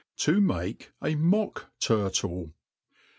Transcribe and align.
To 0.25 0.41
make 0.41 0.93
m 1.03 1.21
Mock 1.21 1.67
Turtle. 1.79 2.55